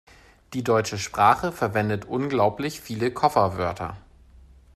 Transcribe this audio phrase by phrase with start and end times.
[0.53, 3.97] Die deutsche Sprache verwendet unglaublich viele Kofferwörter.